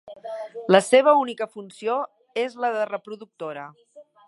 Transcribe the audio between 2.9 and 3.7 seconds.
reproductora.